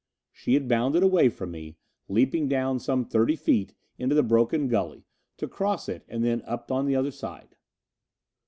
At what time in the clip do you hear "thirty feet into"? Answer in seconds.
3.05-4.15